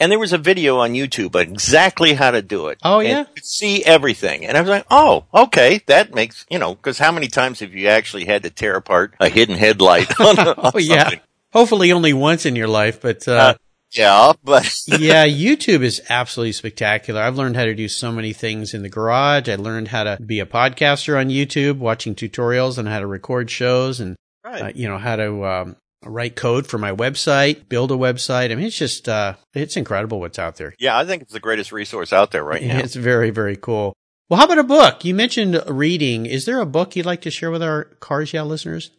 [0.00, 2.78] And there was a video on YouTube exactly how to do it.
[2.82, 3.24] Oh, And yeah?
[3.42, 4.46] see everything.
[4.46, 7.74] And I was like, oh, okay, that makes, you know, because how many times have
[7.74, 11.02] you actually had to tear apart a hidden headlight on, on Oh, yeah.
[11.04, 11.20] something?
[11.52, 13.54] Hopefully only once in your life, but, uh, Uh,
[13.92, 17.20] Yeah, but yeah, YouTube is absolutely spectacular.
[17.20, 19.48] I've learned how to do so many things in the garage.
[19.48, 23.50] I learned how to be a podcaster on YouTube, watching tutorials on how to record
[23.50, 24.62] shows and, right.
[24.62, 28.50] uh, you know, how to, um, write code for my website, build a website.
[28.50, 30.74] I mean, it's just, uh, it's incredible what's out there.
[30.78, 32.78] yeah, I think it's the greatest resource out there right now.
[32.78, 33.94] It's very, very cool.
[34.28, 35.04] Well, how about a book?
[35.04, 36.24] You mentioned reading.
[36.24, 38.90] Is there a book you'd like to share with our Cars Yeah listeners?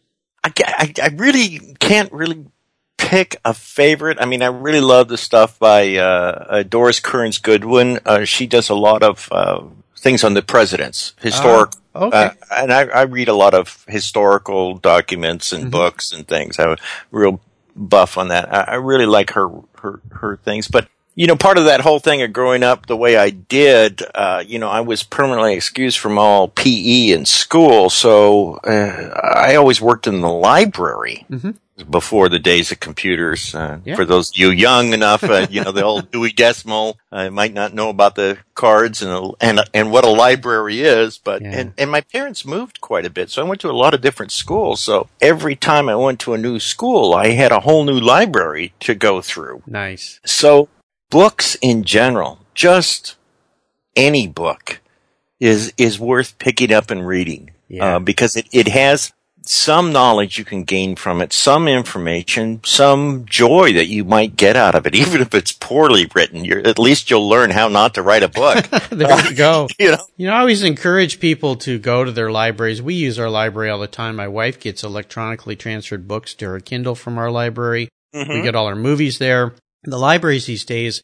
[0.44, 2.46] I, I, I really can't really
[2.98, 7.38] pick a favorite, I mean, I really love the stuff by uh, uh, Doris Kearns
[7.38, 7.98] Goodwin.
[8.06, 9.64] Uh, she does a lot of uh,
[9.98, 11.72] things on the presidents, historic.
[11.94, 12.16] Oh, okay.
[12.16, 15.70] uh, and I, I read a lot of historical documents and Mhm.
[15.70, 16.58] books and things.
[16.58, 16.76] I'm a
[17.10, 17.40] real
[17.76, 18.52] buff on that.
[18.52, 19.48] I, I really like her,
[19.82, 20.68] her, her things.
[20.68, 24.02] But, you know, part of that whole thing of growing up the way I did,
[24.14, 27.90] uh, you know, I was permanently excused from all PE in school.
[27.90, 31.56] So, uh, I always worked in the library Mhm.
[31.90, 33.54] Before the days of computers.
[33.54, 33.96] Uh, Yeah.
[33.96, 37.54] For those of you young enough, uh, you know, the old Dewey Decimal, I might
[37.54, 41.50] not know about the cards and, and, and what a library is, but, Yeah.
[41.58, 43.30] and, and my parents moved quite a bit.
[43.30, 44.80] So I went to a lot of different schools.
[44.80, 48.74] So every time I went to a new school, I had a whole new library
[48.80, 49.62] to go through.
[49.66, 50.20] Nice.
[50.24, 50.68] So
[51.10, 53.16] books in general, just
[53.96, 54.80] any book
[55.40, 57.50] is, is worth picking up and reading.
[57.68, 57.96] Yeah.
[57.96, 59.12] Uh, because it, it has
[59.44, 64.56] some knowledge you can gain from it, some information, some joy that you might get
[64.56, 66.44] out of it, even if it's poorly written.
[66.44, 68.64] You're, at least you'll learn how not to write a book.
[68.90, 69.68] there you go.
[69.78, 72.82] you know, You know, I always encourage people to go to their libraries.
[72.82, 74.16] We use our library all the time.
[74.16, 77.88] My wife gets electronically transferred books to her Kindle from our library.
[78.14, 78.32] Mm-hmm.
[78.32, 79.54] We get all our movies there.
[79.84, 81.02] The libraries these days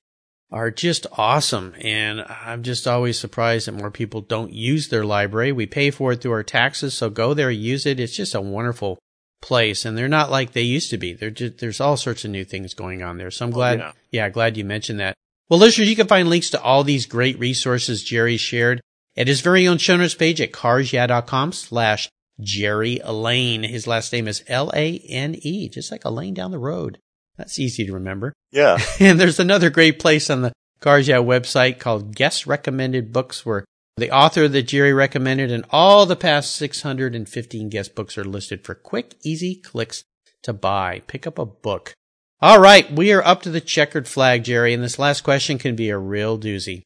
[0.50, 1.74] are just awesome.
[1.80, 5.52] And I'm just always surprised that more people don't use their library.
[5.52, 6.94] We pay for it through our taxes.
[6.94, 8.00] So go there, use it.
[8.00, 8.98] It's just a wonderful
[9.42, 9.84] place.
[9.84, 11.12] And they're not like they used to be.
[11.12, 13.30] They're just, there's all sorts of new things going on there.
[13.30, 13.92] So I'm oh, glad, yeah.
[14.11, 15.14] yeah, glad you mentioned that.
[15.48, 18.80] Well, listeners, you can find links to all these great resources Jerry shared
[19.16, 22.08] at his very own show notes page at carsyeah.com slash
[22.40, 23.64] Jerry Lane.
[23.64, 26.98] His last name is L-A-N-E, just like a lane down the road.
[27.38, 28.35] That's easy to remember.
[28.51, 28.79] yeah.
[29.01, 33.64] And there's another great place on the Cars Yeah website called Guest Recommended Books where
[33.96, 38.74] the author that Jerry recommended and all the past 615 guest books are listed for
[38.74, 40.05] quick, easy clicks
[40.42, 41.03] to buy.
[41.07, 41.94] Pick up a book.
[42.40, 45.74] All right, we are up to the checkered flag, Jerry, and this last question can
[45.74, 46.83] be a real doozy.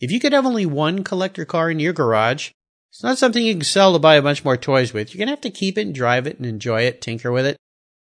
[0.00, 2.50] If you could have only one collector car in your garage,
[2.90, 5.12] it's not something you can sell to buy a bunch more toys with.
[5.12, 7.44] You're going to have to keep it and drive it and enjoy it, tinker with
[7.44, 7.58] it.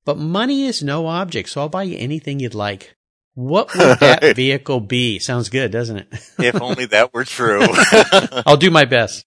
[0.05, 2.95] But money is no object, so I'll buy you anything you'd like.
[3.35, 5.19] What would that vehicle be?
[5.19, 6.09] Sounds good, doesn't it?
[6.39, 7.63] if only that were true.
[8.47, 9.25] I'll do my best.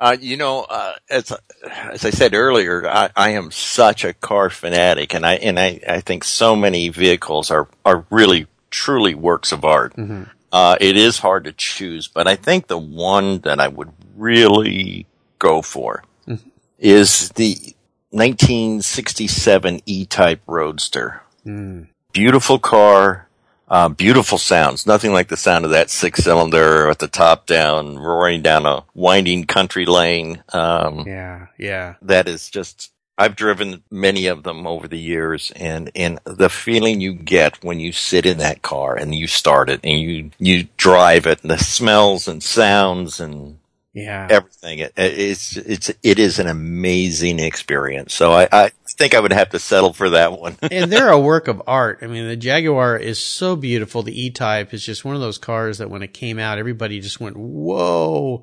[0.00, 1.32] Uh, you know, uh, as
[1.70, 5.80] as I said earlier, I, I am such a car fanatic, and I and I,
[5.88, 9.94] I think so many vehicles are are really truly works of art.
[9.96, 10.28] Mhm.
[10.52, 15.06] Uh, it is hard to choose, but I think the one that I would really
[15.38, 16.40] go for Mhm.
[16.78, 17.73] is the
[18.14, 21.22] 1967 E-Type Roadster.
[21.44, 21.88] Mm.
[22.12, 23.28] Beautiful car,
[23.68, 24.86] uh, beautiful sounds.
[24.86, 28.84] Nothing like the sound of that six cylinder at the top down, roaring down a
[28.94, 30.42] winding country lane.
[30.52, 31.94] Um, Yeah, yeah.
[32.02, 37.00] that is just, I've driven many of them over the years and, and the feeling
[37.00, 40.68] you get when you sit in that car and you start it and you, you
[40.76, 43.58] drive it and the smells and sounds and
[43.94, 44.26] Yeah.
[44.28, 44.80] everything.
[44.80, 48.12] It, it's, it's, it is an amazing experience.
[48.12, 50.56] So I, I think I would have to settle for that one.
[50.70, 52.00] and they're a work of art.
[52.02, 54.02] I mean, the Jaguar is so beautiful.
[54.02, 57.20] The E-Type is just one of those cars that when it came out, everybody just
[57.20, 58.42] went, whoa,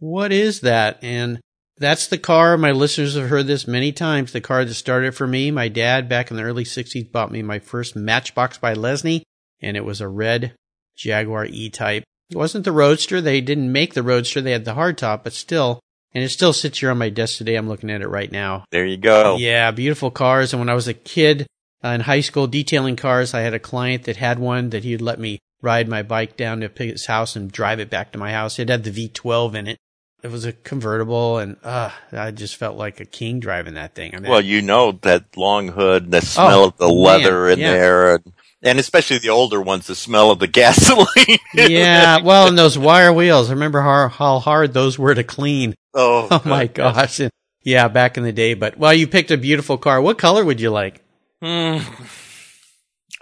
[0.00, 0.98] what is that?
[1.02, 1.40] And
[1.78, 2.56] that's the car.
[2.58, 4.32] My listeners have heard this many times.
[4.32, 5.50] The car that started for me.
[5.50, 9.22] My dad back in the early 60s bought me my first Matchbox by Lesney,
[9.60, 10.54] and it was a red
[10.96, 12.02] Jaguar E-Type.
[12.30, 13.20] It wasn't the Roadster.
[13.20, 14.40] They didn't make the Roadster.
[14.40, 15.80] They had the hardtop, but still,
[16.12, 17.56] and it still sits here on my desk today.
[17.56, 18.64] I'm looking at it right now.
[18.70, 19.36] There you go.
[19.36, 20.52] Yeah, beautiful cars.
[20.52, 21.46] And when I was a kid
[21.82, 25.00] uh, in high school detailing cars, I had a client that had one that he'd
[25.00, 28.32] let me ride my bike down to his house and drive it back to my
[28.32, 28.58] house.
[28.58, 29.78] It had the V12 in it.
[30.22, 34.14] It was a convertible, and uh, I just felt like a king driving that thing.
[34.16, 37.52] I mean, Well, you know that long hood, the smell Oh, of the leather man,
[37.52, 37.70] in yeah.
[37.72, 41.38] there, and, and especially the older ones, the smell of the gasoline.
[41.54, 42.20] yeah.
[42.20, 43.48] Well, and those wire wheels.
[43.48, 45.74] I remember how, how hard those were to clean.
[45.94, 47.20] oh, Oh my gosh.
[47.20, 47.30] And,
[47.62, 48.54] yeah, back in the day.
[48.54, 50.00] But well, you picked a beautiful car.
[50.00, 51.00] What color would you like?
[51.40, 51.78] Hmm.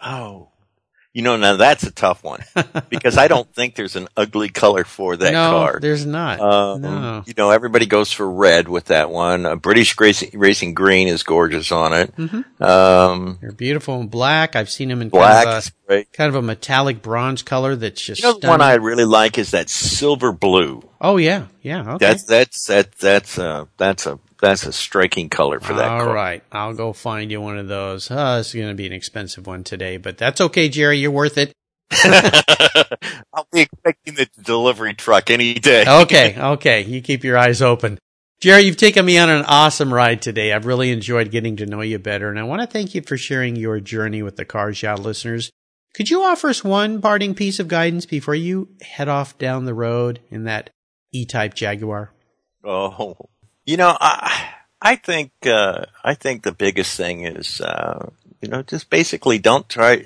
[0.03, 0.49] Oh,
[1.17, 2.45] you know now that's a tough one
[2.91, 5.79] because I don't think there's an ugly color for that no, car.
[5.81, 6.41] there's not.
[6.41, 7.23] Um, no.
[7.27, 9.47] You know, everybody goes for red with that one.
[9.47, 12.15] Uh, British racing, racing green is gorgeous on it.
[12.17, 12.45] Mhm.
[12.61, 14.57] Um, They're beautiful in black.
[14.57, 18.03] I've seen them in black kind of a, kind of a metallic bronze color that's
[18.03, 18.61] just You know, the one.
[18.61, 20.83] I really like is that silver blue.
[21.01, 21.95] oh yeah, yeah.
[21.95, 22.07] Okay.
[22.07, 26.15] That's that's that that's a that's a that's a striking color for that All car.
[26.15, 28.11] right, I'll go find you one of those.
[28.11, 30.99] Uh, it's going to be an expensive one today, but that's okay, Jerry.
[30.99, 31.53] You're worth it.
[33.33, 35.85] I'll be expecting the delivery truck any day.
[35.89, 36.83] Okay, okay.
[36.83, 37.99] You keep your eyes open.
[38.41, 40.53] Jerry, you've taken me on an awesome ride today.
[40.53, 43.17] I've really enjoyed getting to know you better, and I want to thank you for
[43.17, 45.51] sharing your journey with the Cars Yeah listeners.
[45.95, 49.75] Could you offer us one parting piece of guidance before you head off down the
[49.75, 50.71] road in that
[51.13, 52.13] E-Type Jaguar?
[52.63, 53.17] Oh,
[53.67, 54.49] you know, I
[54.81, 58.09] I think uh, I think the biggest thing is uh,
[58.41, 60.05] you know just basically don't try,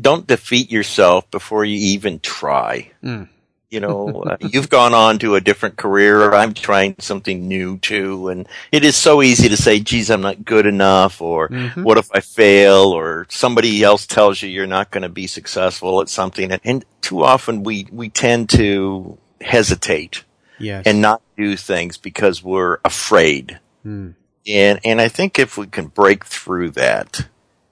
[0.00, 2.92] don't defeat yourself before you even try.
[3.02, 3.28] Mm.
[3.68, 6.32] You know, uh, you've gone on to a different career.
[6.32, 8.28] I'm trying something new too.
[8.28, 11.82] And it is so easy to say, geez, I'm not good enough or Mhm.
[11.82, 16.00] what if I fail or somebody else tells you you're not going to be successful
[16.00, 16.52] at something.
[16.52, 20.22] And, and too often we, we tend to hesitate
[20.60, 20.84] Yes.
[20.86, 23.60] and not do things because we're afraid.
[23.84, 24.14] Mm.
[24.46, 27.28] And, and I think if we can break through that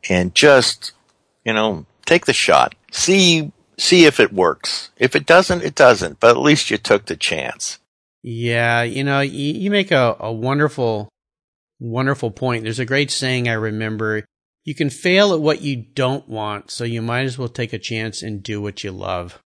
[0.09, 0.93] and just,
[1.45, 4.91] you know, take the shot, see, see if it works.
[4.97, 7.79] If it doesn't, it doesn't, but at least you took the chance.
[8.23, 11.09] Yeah, you know, you, you make a, a wonderful,
[11.79, 12.65] wonderful point.
[12.65, 14.25] There's a great saying I remember.
[14.65, 17.79] You can fail at what you don't want, so you might as well take a
[17.79, 19.43] chance and do what you love.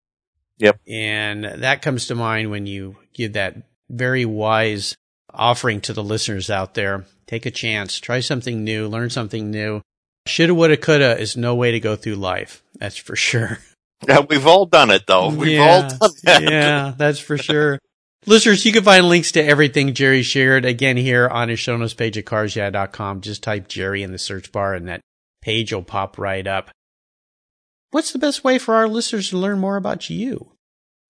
[0.58, 0.78] Yep.
[0.86, 3.56] And that comes to mind when you give that
[3.89, 4.97] very wise
[5.32, 7.05] offering to the listeners out there.
[7.26, 9.82] Take a chance, try something new, learn something new.
[10.26, 12.62] Shoulda, woulda, coulda is no way to go through life.
[12.78, 13.59] That's for sure.
[14.07, 15.30] Yeah, we've all done it though.
[15.30, 16.43] We've all done that.
[16.43, 17.78] yeah, that's for sure.
[18.26, 21.95] Listeners, you can find links to everything Jerry shared again here on his show notes
[21.95, 23.22] page at carsyeah.com.
[23.22, 25.01] Just type Jerry in the search bar and that
[25.41, 26.70] page will pop right up.
[27.91, 30.53] What's the best way for our listeners to learn more about you?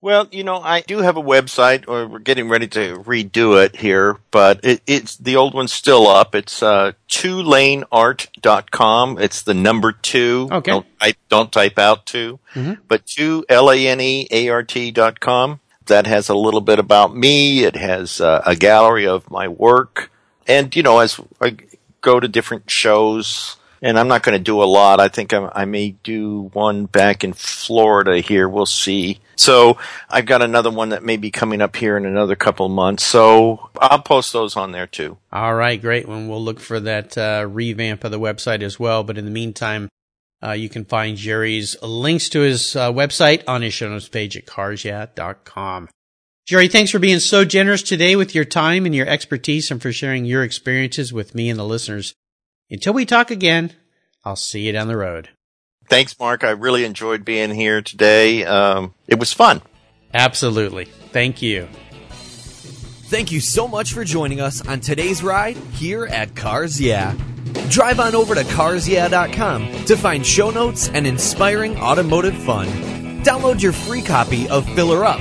[0.02, 3.76] Well, you know, I do have a website, or we're getting ready to redo it
[3.76, 6.34] here, but it, it's the old one's still up.
[6.34, 9.18] It's uh, twolaneart.com.
[9.18, 10.48] It's the number two.
[10.52, 10.70] Okay.
[10.70, 12.78] Don't type, don't type out 2 Mhm.
[12.88, 15.60] but two L A N E A R T dot com.
[15.86, 17.64] That has a little bit about me.
[17.64, 20.10] It has uh, a gallery of my work,
[20.46, 21.56] and you know, as I
[22.00, 23.56] go to different shows.
[23.82, 25.00] And I'm not going to do a lot.
[25.00, 28.48] I think I, I may do one back in Florida here.
[28.48, 29.20] We'll see.
[29.36, 29.76] So
[30.08, 33.04] I've got another one that may be coming up here in another couple of months.
[33.04, 35.18] So I'll post those on there too.
[35.32, 36.08] All right, great.
[36.08, 39.04] Well, we'll look for that uh, revamp of the website as well.
[39.04, 39.88] But in the meantime,
[40.42, 44.36] uh, you can find Jerry's links to his uh, website on his show notes page
[44.36, 45.88] at carsyeah.com.
[46.46, 49.92] Jerry, thanks for being so generous today with your time and your expertise and for
[49.92, 52.14] sharing your experiences with me and the listeners.
[52.70, 53.72] Until we talk again,
[54.24, 55.30] I'll see you down the road.
[55.88, 56.42] Thanks, Mark.
[56.42, 58.44] I really enjoyed being here today.
[58.44, 59.62] Um, it was fun.
[60.12, 60.86] Absolutely.
[60.86, 61.68] Thank you.
[63.08, 67.14] Thank you so much for joining us on today's ride here at Cars Yeah.
[67.70, 72.66] Drive on over to carsyeah.com to find show notes and inspiring automotive fun.
[73.22, 75.20] Download your free copy of Filler Up,